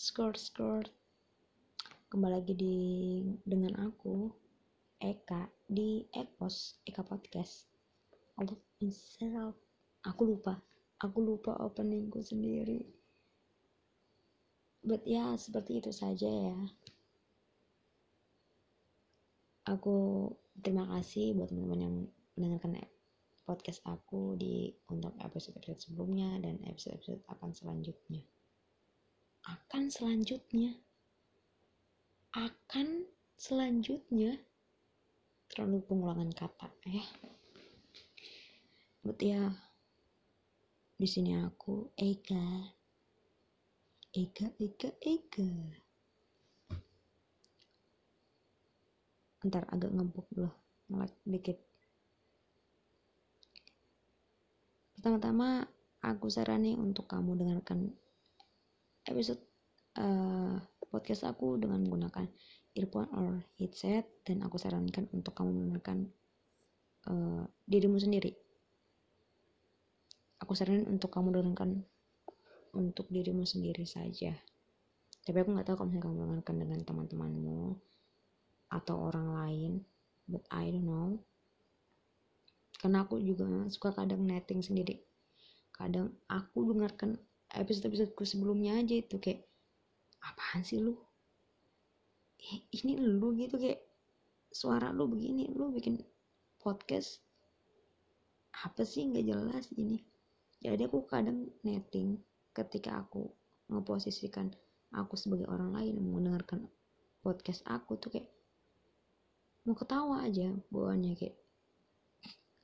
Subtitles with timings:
[0.00, 0.88] Skort skort
[2.08, 2.76] Kembali lagi di
[3.44, 4.32] dengan aku
[4.96, 7.68] Eka di Ekos Eka Podcast.
[8.40, 9.60] Allah myself
[10.08, 10.56] Aku lupa.
[11.04, 12.80] Aku lupa openingku sendiri.
[14.80, 16.56] But ya seperti itu saja ya.
[19.68, 20.32] Aku
[20.64, 21.96] terima kasih buat teman-teman yang
[22.40, 22.88] mendengarkan
[23.44, 28.24] podcast aku di untuk episode-episode sebelumnya dan episode-episode akan selanjutnya
[29.46, 30.76] akan selanjutnya.
[32.36, 33.08] Akan
[33.38, 34.40] selanjutnya.
[35.50, 37.04] Terlalu pengulangan kata ya
[39.00, 39.48] but ya
[41.00, 42.68] di sini aku Eka
[44.12, 45.50] Eka Eka Eka
[49.40, 50.52] ntar agak ngebuk dulu
[50.92, 51.56] ngelak dikit.
[54.92, 55.64] Pertama-tama
[56.04, 57.88] aku sarani untuk kamu dengarkan
[59.08, 59.40] episode
[59.96, 62.26] uh, podcast aku dengan menggunakan
[62.74, 65.98] earphone or headset dan aku sarankan untuk kamu menggunakan
[67.10, 68.34] uh, dirimu sendiri.
[70.40, 71.84] Aku saranin untuk kamu dengarkan
[72.74, 74.32] untuk dirimu sendiri saja.
[75.20, 77.62] Tapi aku nggak tahu kalau misalnya kamu dengarkan dengan teman-temanmu
[78.70, 79.72] atau orang lain,
[80.30, 81.20] but I don't know.
[82.80, 85.04] Karena aku juga suka kadang netting sendiri.
[85.76, 87.20] Kadang aku dengarkan
[87.50, 89.42] episode-episodeku sebelumnya aja itu kayak
[90.22, 90.94] apaan sih lu?
[92.40, 93.82] Eh, ini lu gitu kayak
[94.50, 95.98] suara lu begini lu bikin
[96.62, 97.20] podcast
[98.62, 99.06] apa sih?
[99.10, 99.98] Nggak jelas ini.
[100.60, 102.20] Jadi aku kadang netting
[102.52, 103.32] ketika aku
[103.70, 104.52] ngeposisikan
[104.92, 106.66] aku sebagai orang lain mendengarkan
[107.22, 108.28] podcast aku tuh kayak
[109.64, 111.36] mau ketawa aja bawaannya kayak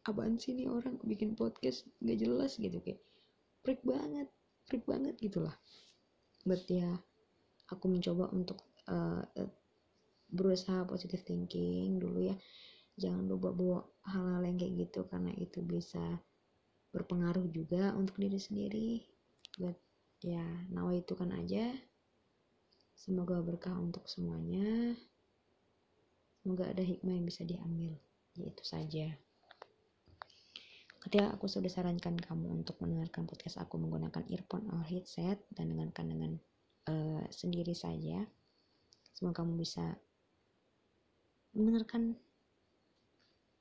[0.07, 1.89] apaan sih nih orang bikin podcast?
[1.99, 3.01] Nggak jelas gitu kayak
[3.67, 4.31] freak banget
[4.67, 5.55] freak banget gitulah
[6.47, 6.99] but ya
[7.71, 9.23] aku mencoba untuk uh,
[10.31, 12.37] berusaha positive thinking dulu ya.
[12.97, 16.21] Jangan lupa bawa hal-hal yang kayak gitu karena itu bisa
[16.91, 18.91] berpengaruh juga untuk diri sendiri.
[19.61, 19.77] But
[20.25, 21.77] ya nawa itu kan aja.
[22.97, 24.97] Semoga berkah untuk semuanya.
[26.41, 28.01] Semoga ada hikmah yang bisa diambil.
[28.33, 29.13] Yaitu saja
[31.07, 36.11] Ketika aku sudah sarankan kamu untuk mendengarkan podcast aku menggunakan earphone atau headset dan dengarkan
[36.11, 36.33] dengan
[36.91, 38.27] uh, sendiri saja,
[39.15, 39.87] semoga kamu bisa
[41.55, 42.19] mendengarkan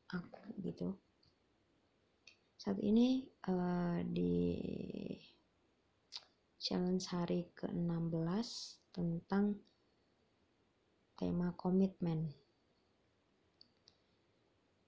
[0.10, 0.98] aku gitu.
[2.58, 4.58] Saat ini uh, di
[6.58, 8.50] challenge hari ke-16
[8.90, 9.54] tentang
[11.14, 12.34] tema komitmen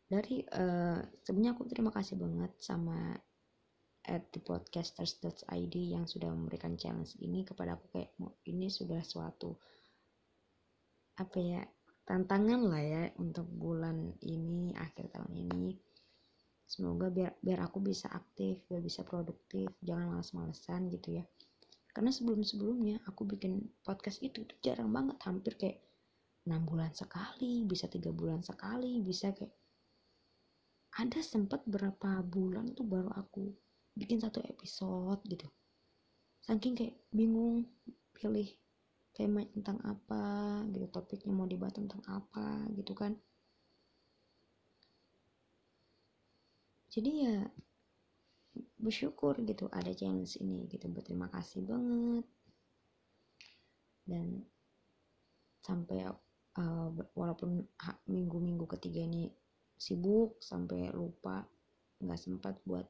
[0.08, 3.12] dari uh, sebenarnya aku terima kasih banget sama
[4.08, 8.16] at the podcasters.id yang sudah memberikan challenge ini kepada aku kayak
[8.48, 9.60] ini sudah suatu
[11.20, 11.62] apa ya
[12.08, 15.76] tantangan lah ya untuk bulan ini akhir tahun ini.
[16.68, 21.24] Semoga biar biar aku bisa aktif biar bisa produktif jangan males-malesan gitu ya.
[21.92, 25.84] Karena sebelum-sebelumnya aku bikin podcast itu, itu jarang banget hampir kayak
[26.48, 29.52] enam bulan sekali bisa tiga bulan sekali bisa kayak
[30.98, 33.54] ada sempat berapa bulan tuh baru aku
[33.94, 35.46] bikin satu episode gitu.
[36.42, 37.70] Saking kayak bingung
[38.18, 38.50] pilih
[39.14, 43.14] tema tentang apa gitu topiknya mau dibahas tentang apa gitu kan.
[46.90, 47.46] Jadi ya
[48.82, 52.26] bersyukur gitu ada challenge ini gitu berterima kasih banget.
[54.02, 54.42] Dan
[55.62, 56.10] sampai
[56.58, 57.70] uh, walaupun
[58.10, 59.30] minggu-minggu ketiga ini
[59.78, 61.46] sibuk sampai lupa
[62.02, 62.86] nggak sempat buat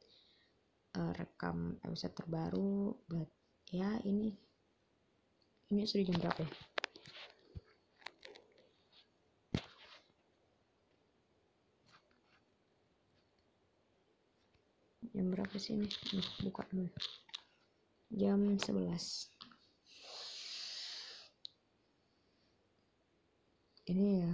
[0.98, 3.30] uh, rekam episode terbaru buat
[3.72, 4.32] ya ini
[5.68, 6.52] ini sudah jam berapa ya?
[15.12, 15.92] Jam berapa sih ini?
[16.40, 16.88] Buka dulu
[18.08, 19.28] jam 11
[23.92, 24.32] ini ya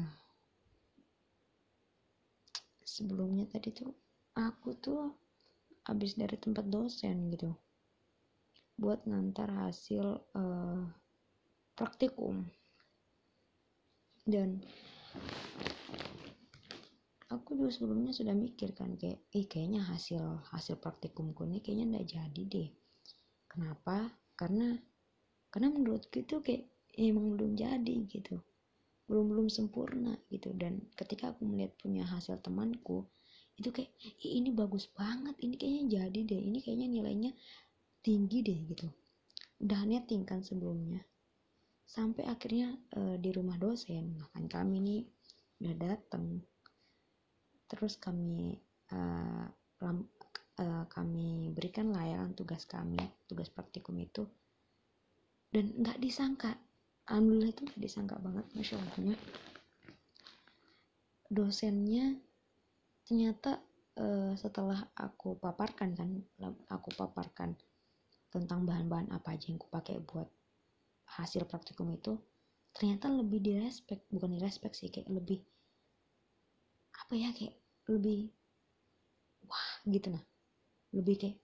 [2.94, 3.90] sebelumnya tadi tuh
[4.38, 5.02] aku tuh
[5.90, 7.50] habis dari tempat dosen gitu
[8.78, 10.06] buat ngantar hasil
[10.38, 10.86] uh,
[11.74, 12.46] praktikum.
[14.24, 14.62] Dan
[17.34, 22.08] aku juga sebelumnya sudah mikir kan kayak ih kayaknya hasil hasil praktikumku ini kayaknya nggak
[22.14, 22.70] jadi deh.
[23.50, 24.14] Kenapa?
[24.38, 24.78] Karena
[25.50, 28.38] karena menurutku itu kayak emang belum jadi gitu
[29.08, 30.52] belum belum sempurna gitu.
[30.56, 33.08] Dan ketika aku melihat punya hasil temanku
[33.54, 33.94] itu kayak
[34.26, 37.32] ini bagus banget ini kayaknya jadi deh ini kayaknya nilainya
[38.02, 38.88] tinggi deh gitu.
[39.62, 41.06] Udah netting kan sebelumnya.
[41.86, 45.02] Sampai akhirnya uh, di rumah dosen nah kan kami nih
[45.64, 46.42] udah datang
[47.70, 48.60] terus kami
[48.94, 49.48] uh,
[49.82, 50.06] lam,
[50.62, 54.26] uh, kami berikan layanan tugas kami tugas praktikum itu.
[55.54, 56.58] Dan nggak disangka
[57.10, 59.18] alhamdulillah itu nggak disangka banget masya allahnya
[61.34, 62.06] dosennya
[63.04, 63.60] ternyata
[64.00, 66.10] uh, setelah aku paparkan kan
[66.70, 67.58] aku paparkan
[68.30, 70.30] tentang bahan-bahan apa aja yang aku pakai buat
[71.20, 72.18] hasil praktikum itu
[72.74, 75.46] ternyata lebih direspek bukan direspek sih kayak lebih
[76.98, 77.54] apa ya kayak
[77.92, 78.32] lebih
[79.46, 80.24] wah gitu nah.
[80.94, 81.38] Lebih kayak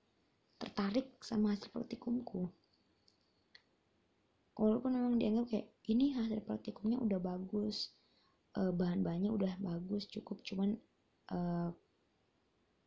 [0.61, 2.49] tertarik sama hasil praktikumku
[4.59, 7.95] walaupun memang dianggap kayak ini hasil praktikumnya udah bagus
[8.59, 10.75] uh, bahan-bahannya udah bagus cukup cuman
[11.31, 11.71] uh,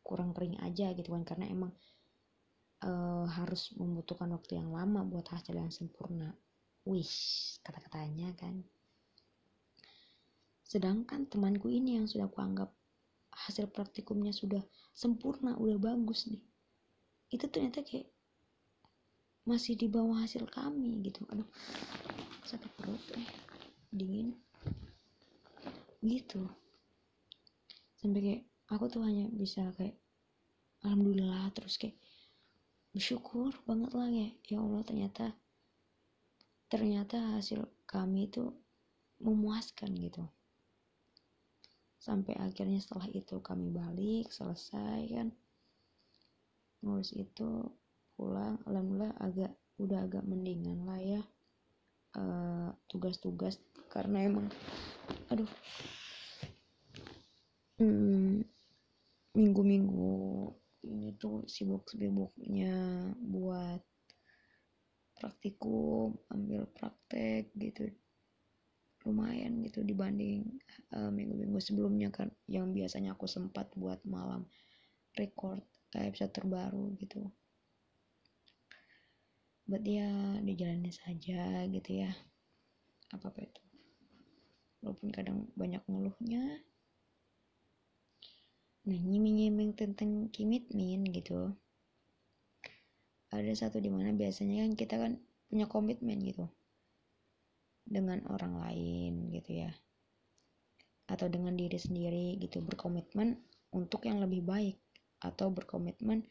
[0.03, 1.23] kurang kering aja gitu kan.
[1.25, 1.71] Karena emang
[2.85, 6.35] uh, harus membutuhkan waktu yang lama buat hasil yang sempurna.
[6.83, 8.61] Wish kata-katanya kan.
[10.67, 12.69] Sedangkan temanku ini yang sudah kuanggap
[13.33, 14.61] hasil praktikumnya sudah
[14.93, 16.43] sempurna udah bagus nih.
[17.31, 18.11] Itu ternyata kayak
[19.43, 21.27] masih di bawah hasil kami gitu.
[21.31, 21.47] Aduh
[22.47, 23.27] sakit perut eh
[23.91, 24.35] dingin.
[26.03, 26.43] Gitu.
[27.99, 29.95] Sampai kayak aku tuh hanya bisa kayak
[30.83, 31.95] alhamdulillah terus kayak
[32.93, 35.25] bersyukur banget lah ya ya Allah ternyata
[36.69, 38.51] ternyata hasil kami itu
[39.23, 40.23] memuaskan gitu.
[41.99, 45.31] Sampai akhirnya setelah itu kami balik selesai kan
[46.83, 47.71] ngurus itu
[48.13, 49.51] pulang alhamdulillah agak
[49.81, 51.21] udah agak mendingan lah ya
[52.17, 53.57] eh, tugas-tugas.
[53.57, 54.49] Uh, karena emang
[55.29, 55.49] aduh
[57.77, 58.41] hmm,
[59.37, 60.49] minggu-minggu
[60.89, 62.73] ini tuh sibuk-sibuknya
[63.21, 63.85] buat
[65.13, 67.85] praktikum ambil praktek gitu
[69.05, 70.57] lumayan gitu dibanding
[70.89, 74.49] eh, minggu-minggu sebelumnya kan yang biasanya aku sempat buat malam
[75.13, 75.61] record
[75.93, 77.29] episode terbaru gitu
[79.63, 80.07] buat dia
[80.43, 82.11] dijalani saja gitu ya.
[83.15, 83.61] Apa apa itu.
[84.83, 86.43] Walaupun kadang banyak ngeluhnya.
[88.83, 91.55] Nah nyiming-nyiming tentang komitmen gitu.
[93.31, 95.11] Ada satu di mana biasanya kan kita kan
[95.47, 96.51] punya komitmen gitu.
[97.87, 99.71] Dengan orang lain gitu ya.
[101.07, 102.59] Atau dengan diri sendiri gitu.
[102.59, 103.39] Berkomitmen
[103.71, 104.75] untuk yang lebih baik.
[105.23, 106.27] Atau berkomitmen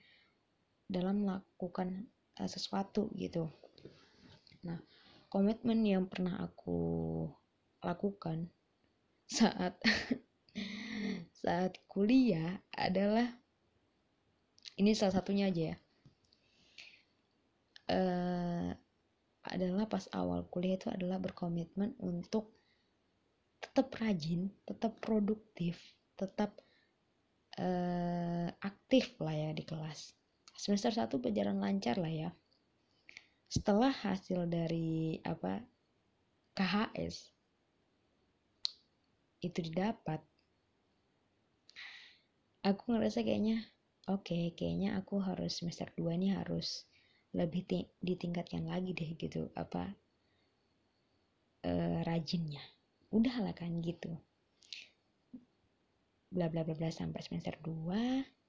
[0.85, 2.13] dalam melakukan
[2.43, 3.47] uh, sesuatu gitu
[4.67, 4.79] nah
[5.31, 7.31] komitmen yang pernah aku
[7.79, 8.51] lakukan
[9.31, 9.79] saat
[11.43, 13.31] saat kuliah adalah
[14.75, 15.77] ini salah satunya aja ya
[17.91, 18.71] uh,
[19.43, 22.55] adalah pas awal kuliah itu adalah berkomitmen untuk
[23.63, 25.79] tetap rajin, tetap produktif,
[26.19, 26.59] tetap
[27.63, 30.15] uh, aktif lah ya di kelas.
[30.53, 32.31] Semester 1 berjalan lancar lah ya.
[33.49, 35.61] Setelah hasil dari apa
[36.57, 37.33] KHS
[39.43, 40.23] itu didapat,
[42.63, 43.65] aku ngerasa kayaknya
[44.07, 46.87] oke, okay, kayaknya aku harus semester 2 nih harus
[47.33, 49.89] lebih ti ditingkatkan lagi deh gitu apa
[51.65, 52.61] uh, rajinnya.
[53.13, 54.13] Udahlah kan gitu.
[56.33, 58.42] Bla bla bla bla sampai semester 2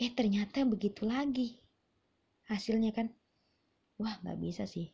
[0.00, 1.60] eh ternyata begitu lagi
[2.48, 3.12] hasilnya kan.
[4.00, 4.88] Wah nggak bisa sih.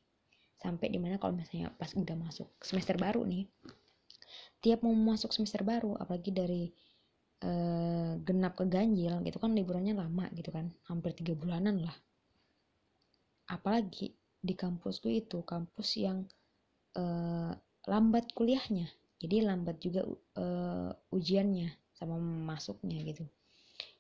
[0.59, 3.47] Sampai di mana kalau misalnya pas udah masuk semester baru nih
[4.59, 6.67] tiap mau masuk semester baru apalagi dari
[7.47, 11.97] uh, genap ke ganjil gitu kan liburannya lama gitu kan hampir tiga bulanan lah.
[13.49, 16.27] Apalagi di kampusku itu kampus yang
[16.99, 17.55] uh,
[17.87, 18.91] lambat kuliahnya.
[19.19, 20.07] Jadi lambat juga
[20.39, 23.27] uh, ujiannya sama masuknya gitu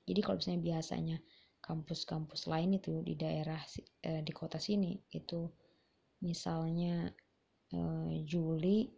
[0.08, 1.16] jadi kalau misalnya biasanya
[1.60, 3.60] kampus-kampus lain itu di daerah
[4.08, 5.44] uh, di kota sini itu
[6.24, 7.12] misalnya
[7.76, 8.88] uh, Juli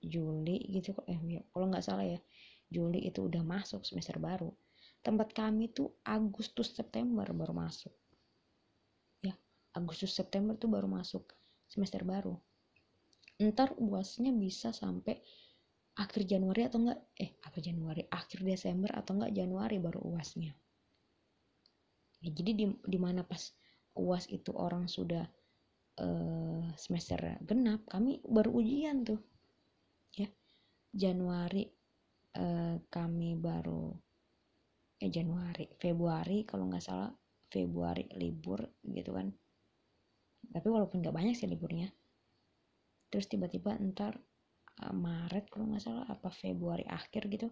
[0.00, 2.20] Juli gitu eh ya, kalau nggak salah ya
[2.70, 4.54] Juli itu udah masuk semester baru.
[5.02, 7.90] Tempat kami tuh Agustus September baru masuk.
[9.70, 11.30] Agustus September tuh baru masuk
[11.70, 12.34] semester baru.
[13.38, 15.22] Ntar uasnya bisa sampai
[15.98, 17.00] akhir Januari atau enggak?
[17.18, 20.54] Eh akhir Januari akhir Desember atau enggak Januari baru uasnya
[22.20, 23.40] ya, jadi di, di mana pas
[23.96, 25.24] uas itu orang sudah
[26.00, 29.20] uh, semester genap kami baru ujian tuh.
[30.14, 30.28] Ya
[30.92, 31.64] Januari
[32.36, 33.96] uh, kami baru
[35.00, 37.10] eh Januari Februari kalau nggak salah
[37.50, 39.32] Februari libur gitu kan.
[40.40, 41.90] Tapi walaupun gak banyak sih liburnya.
[43.10, 44.18] Terus tiba-tiba ntar
[44.90, 47.48] Maret kalau nggak salah apa Februari akhir gitu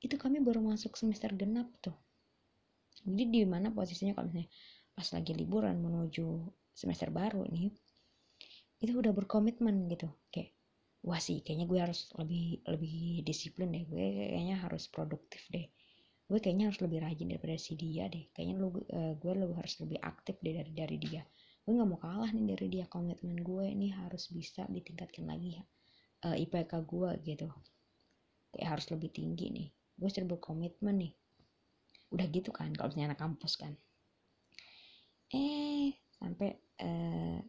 [0.00, 1.92] itu kami baru masuk semester genap tuh.
[3.04, 4.48] Jadi di mana posisinya kalau misalnya
[4.96, 6.26] pas lagi liburan menuju
[6.72, 7.72] semester baru nih
[8.80, 10.08] itu udah berkomitmen gitu.
[10.32, 10.56] Kayak
[11.04, 13.84] wah sih kayaknya gue harus lebih lebih disiplin deh.
[13.84, 15.68] Gue kayaknya harus produktif deh.
[16.24, 18.24] Gue kayaknya harus lebih rajin daripada si dia deh.
[18.32, 21.22] Kayaknya lu uh, gue lebih harus lebih aktif deh dari dari dia.
[21.60, 22.84] Gue nggak mau kalah nih dari dia.
[22.88, 25.60] Komitmen gue ini harus bisa ditingkatkan lagi.
[25.60, 25.64] ya
[26.26, 27.48] uh, IPK gue gitu.
[28.52, 29.68] Kayak harus lebih tinggi nih.
[29.96, 31.12] Gue sudah berkomitmen nih.
[32.10, 33.72] Udah gitu kan kalau misalnya anak kampus kan.
[35.30, 36.48] Eh sampai
[36.82, 37.40] uh,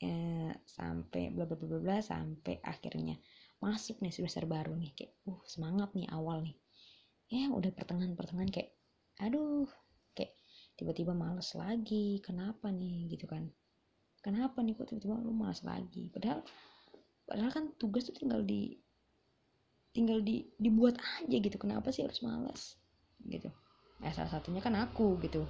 [0.00, 3.20] eh, sampai bla bla bla bla sampai akhirnya
[3.60, 4.92] masuk nih semester baru nih.
[4.96, 6.56] Kayak uh semangat nih awal nih.
[7.28, 8.70] Ya udah pertengahan pertengahan kayak
[9.22, 9.68] aduh
[10.16, 10.34] kayak
[10.74, 13.12] tiba-tiba males lagi kenapa nih?
[13.12, 13.52] Gitu kan
[14.24, 16.08] kenapa nih kok tiba-tiba lu males lagi?
[16.08, 16.40] Padahal
[17.28, 18.80] padahal kan tugas tuh tinggal di
[19.92, 21.60] tinggal di dibuat aja gitu.
[21.60, 22.80] Kenapa sih harus malas?
[23.20, 23.52] Gitu.
[24.00, 25.44] Ya salah satunya kan aku gitu.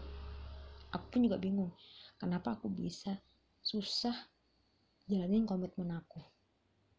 [0.91, 1.71] Aku pun juga bingung
[2.19, 3.15] kenapa aku bisa
[3.63, 4.15] susah
[5.07, 6.19] jalanin komitmen aku?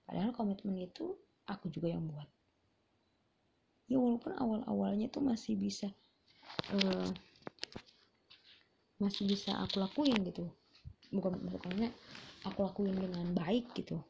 [0.08, 1.12] Padahal komitmen itu
[1.44, 2.28] aku juga yang buat.
[3.92, 5.92] Ya walaupun awal-awalnya tuh masih bisa
[6.74, 7.10] uh,
[8.98, 10.50] masih bisa aku lakuin gitu
[11.12, 11.90] bukan bukannya
[12.46, 14.02] aku lakuin dengan baik gitu.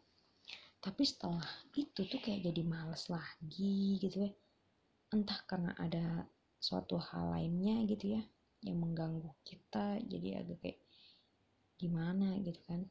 [0.84, 4.32] Tapi setelah itu tuh kayak jadi males lagi gitu ya.
[5.10, 6.28] Entah karena ada
[6.62, 8.22] suatu hal lainnya gitu ya
[8.66, 10.80] yang mengganggu kita jadi agak kayak
[11.78, 12.86] gimana gitu kan.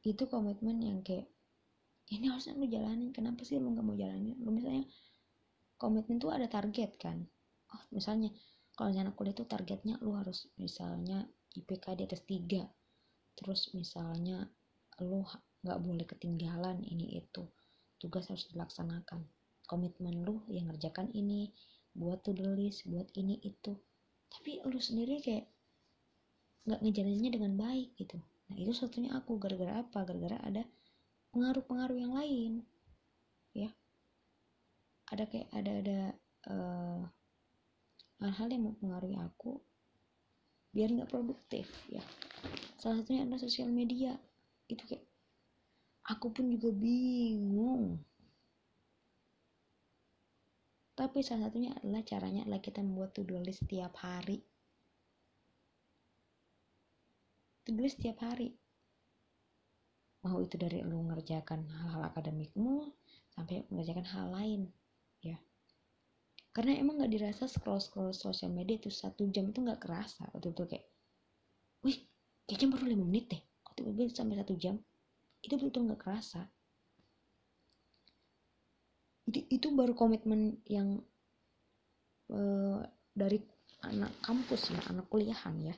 [0.00, 1.28] Itu komitmen yang kayak
[2.10, 4.34] ini harusnya lu jalanin kenapa sih lu nggak mau jalanin?
[4.40, 4.88] Lu misalnya
[5.76, 7.22] komitmen tuh ada target kan.
[7.70, 8.34] Oh misalnya
[8.80, 12.64] kalau anak kuliah tuh targetnya lu harus misalnya IPK di atas 3
[13.36, 14.48] terus misalnya
[15.04, 15.20] lu
[15.60, 17.44] nggak boleh ketinggalan ini itu.
[18.00, 19.28] Tugas harus dilaksanakan.
[19.68, 21.52] Komitmen lu yang ngerjakan ini
[21.92, 23.76] buat to do list buat ini itu.
[24.32, 25.46] Tapi lu sendiri kayak
[26.64, 28.16] nggak ngejalaninnya dengan baik gitu.
[28.48, 30.08] Nah itu satunya aku gara-gara apa?
[30.08, 30.62] Gara-gara ada
[31.36, 32.64] pengaruh-pengaruh yang lain.
[33.52, 33.70] Ya.
[35.12, 36.00] Ada kayak ada ada
[36.48, 37.02] uh,
[38.20, 39.56] hal-hal yang mempengaruhi aku
[40.70, 42.04] biar nggak produktif ya.
[42.78, 44.14] Salah satunya adalah sosial media.
[44.70, 45.04] Itu kayak
[46.06, 47.98] aku pun juga bingung.
[50.94, 54.44] Tapi salah satunya adalah caranya adalah kita membuat to-do list setiap hari.
[57.64, 58.52] To-do list setiap hari.
[60.20, 62.92] Mau itu dari lu ngerjakan hal-hal akademikmu
[63.32, 64.68] sampai mengerjakan hal lain
[66.50, 70.26] karena emang nggak dirasa scroll scroll sosial media itu satu jam itu nggak kerasa.
[70.34, 70.86] Betul betul kayak
[71.86, 71.98] wih
[72.50, 73.42] kayaknya baru lima menit deh.
[73.62, 74.74] Kok tiba-tiba sampai satu jam.
[75.38, 76.42] Itu betul nggak kerasa.
[79.30, 80.98] Itu itu baru komitmen yang
[82.34, 82.82] uh,
[83.14, 83.38] dari
[83.86, 85.74] anak kampus ya anak kuliahan ya.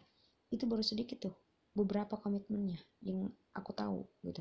[0.49, 1.37] Itu baru sedikit tuh
[1.77, 4.41] beberapa komitmennya yang aku tahu gitu.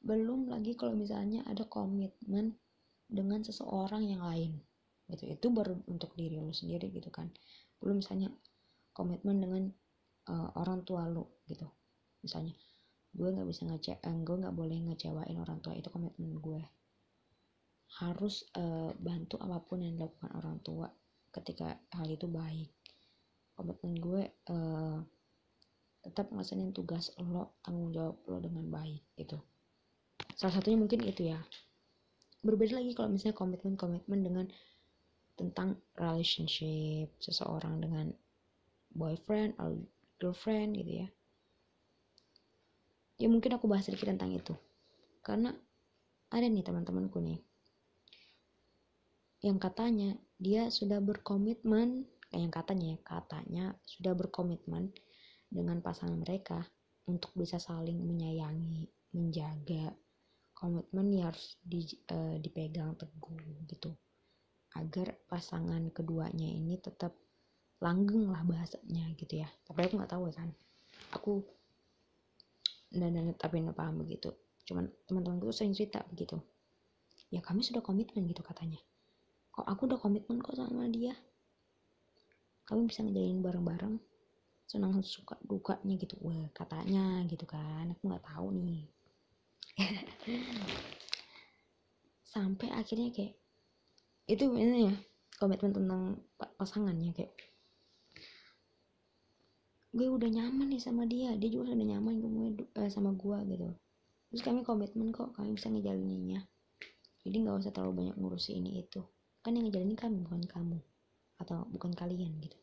[0.00, 2.56] Belum lagi kalau misalnya ada komitmen
[3.04, 4.69] dengan seseorang yang lain
[5.10, 5.26] gitu.
[5.26, 7.28] Itu baru untuk diri lu sendiri gitu kan.
[7.82, 8.30] Belum misalnya
[8.94, 9.62] komitmen dengan
[10.30, 11.66] uh, orang tua lu gitu.
[12.22, 12.54] Misalnya
[13.10, 16.62] gue nggak bisa ngece eh, gue nggak boleh ngecewain orang tua itu komitmen gue
[17.98, 20.86] harus uh, bantu apa pun yang dilakukan orang tua
[21.34, 22.70] ketika hal itu baik.
[23.58, 24.98] Komitmen gue uh,
[26.00, 29.42] tetap ngelaksanain tugas lo tanggung jawab lo dengan baik gitu.
[30.38, 31.38] Salah satunya mungkin itu ya.
[32.40, 34.46] Berbeda lagi kalau misalnya komitmen-komitmen dengan
[35.38, 38.12] tentang relationship seseorang dengan
[38.92, 39.80] boyfriend atau
[40.20, 41.08] girlfriend gitu ya.
[43.20, 44.56] Ya mungkin aku bahas sedikit tentang itu.
[45.20, 45.52] Karena
[46.32, 47.40] ada nih teman-temanku nih.
[49.40, 54.92] Yang katanya dia sudah berkomitmen eh, yang katanya ya katanya sudah berkomitmen
[55.48, 56.64] dengan pasangan mereka
[57.08, 59.96] untuk bisa saling menyayangi menjaga.
[60.52, 61.80] Komitmen ya harus di,
[62.12, 63.96] uh, dipegang teguh gitu
[64.78, 67.16] agar pasangan keduanya ini tetap
[67.80, 69.48] langgeng lah bahasanya gitu ya.
[69.66, 70.50] Tapi aku nggak tahu kan
[71.10, 71.42] aku
[72.90, 74.30] dan dan tapi nggak paham begitu.
[74.66, 76.38] Cuman teman-temanku tuh sering cerita begitu.
[77.30, 78.78] Ya kami sudah komitmen gitu katanya.
[79.54, 81.14] Kok aku udah komitmen kok sama dia?
[82.66, 83.94] Kami bisa ngejalanin bareng-bareng
[84.66, 86.14] senang suka dukanya gitu.
[86.22, 87.90] Wah katanya gitu kan.
[87.94, 88.82] Aku nggak tahu nih.
[92.34, 93.39] Sampai akhirnya kayak
[94.30, 94.94] itu ini ya
[95.42, 97.34] komitmen tentang pasangannya kayak.
[99.90, 102.30] Gue udah nyaman nih sama dia dia juga udah nyaman gue
[102.78, 103.68] uh, sama gue gitu.
[104.30, 106.46] Terus kami komitmen kok kami bisa ngejalaninnya.
[107.26, 109.02] Jadi nggak usah terlalu banyak ngurusi ini itu.
[109.42, 110.78] Kan yang ngejalanin kami bukan kamu.
[111.42, 112.58] Atau bukan kalian gitu.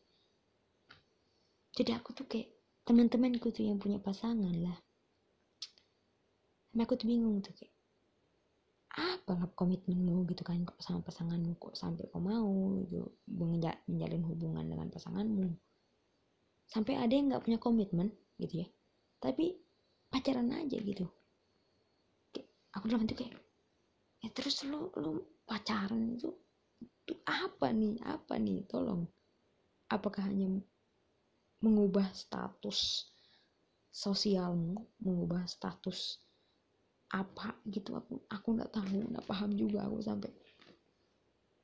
[1.76, 2.48] Jadi aku tuh kayak
[2.88, 4.78] teman-temanku tuh yang punya pasangan lah.
[6.72, 7.77] Tapi aku tuh bingung tuh kayak
[8.98, 13.06] apa komitmenmu gitu kan sama pasanganmu kok sampai kau mau gitu
[13.86, 15.54] menjalin hubungan dengan pasanganmu.
[16.66, 18.10] Sampai ada yang nggak punya komitmen
[18.42, 18.68] gitu ya.
[19.22, 19.54] Tapi
[20.10, 21.06] pacaran aja gitu.
[22.34, 23.38] Kayak, aku bilang tuh kayak
[24.18, 26.34] ya terus lu lu pacaran itu
[26.82, 29.06] itu apa nih apa nih tolong.
[29.88, 30.58] Apakah hanya
[31.62, 33.06] mengubah status
[33.94, 36.22] sosialmu mengubah status
[37.08, 40.32] apa gitu aku aku nggak tahu nggak paham juga aku sampai.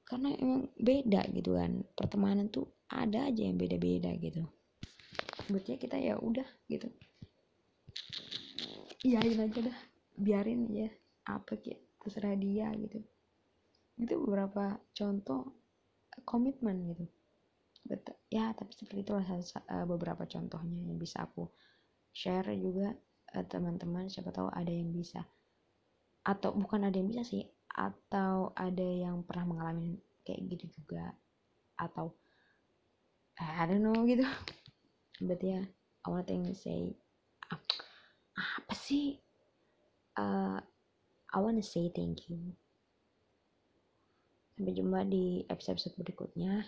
[0.04, 4.44] Karena emang beda gitu kan pertemanan tuh ada aja yang beda-beda gitu.
[5.48, 6.88] Berarti kita ya udah gitu.
[9.04, 9.78] Iyain aja dah
[10.16, 10.88] biarin ya
[11.28, 13.04] apa kayak terserah dia gitu.
[14.00, 15.56] Itu beberapa contoh
[16.24, 17.04] komitmen gitu.
[17.84, 19.24] Betul ya tapi seperti itulah
[19.84, 21.48] beberapa contohnya yang bisa aku
[22.16, 22.96] share juga
[23.42, 25.26] teman-teman siapa tahu ada yang bisa.
[26.22, 27.42] Atau bukan ada yang bisa sih
[27.74, 31.10] atau ada yang pernah mengalami kayak gitu juga.
[31.74, 32.14] Atau
[33.42, 34.22] I don't know gitu.
[35.26, 35.64] But ya yeah,
[36.06, 36.94] I want to say
[38.34, 39.18] apa sih?
[40.14, 40.62] Uh,
[41.34, 42.54] I want to say thank you.
[44.54, 46.62] Sampai jumpa di episode-episode berikutnya.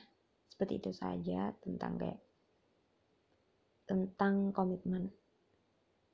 [0.50, 2.18] Seperti itu saja tentang kayak
[3.86, 5.14] tentang komitmen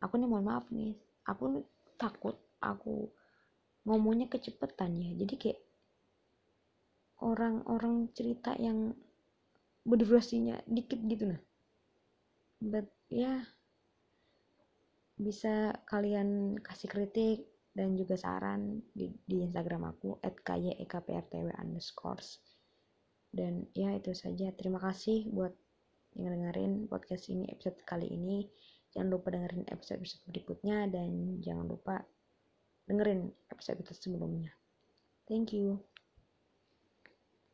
[0.02, 0.98] aku nih mohon maaf nih.
[1.30, 1.62] Aku
[1.94, 3.06] takut aku
[3.86, 5.10] ngomongnya kecepetan ya.
[5.14, 5.60] Jadi kayak
[7.22, 8.90] orang-orang cerita yang
[9.86, 11.42] berdurasinya dikit gitu nah.
[12.62, 13.42] But ya
[15.18, 20.34] bisa kalian kasih kritik dan juga saran di, di Instagram aku at
[21.62, 22.42] underscores.
[23.32, 24.50] Dan ya itu saja.
[24.52, 25.54] Terima kasih buat
[26.12, 28.44] yang dengerin podcast ini episode kali ini
[28.92, 32.04] jangan lupa dengerin episode-episode berikutnya dan jangan lupa
[32.86, 34.52] dengerin episode-episode sebelumnya.
[35.26, 35.80] Thank you